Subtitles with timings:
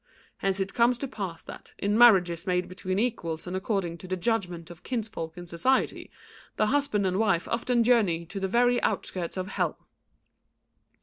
[0.37, 4.17] Hence it comes to pass that, in marriages made between equals and according to the
[4.17, 6.09] judgment of kinsfolk and society,
[6.55, 9.85] the husband and wife often journey to the very outskirts of hell."